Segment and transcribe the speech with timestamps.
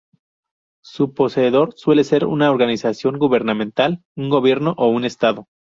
[0.83, 5.47] Su poseedor suele ser una organización gubernamental, un Gobierno o un Estado.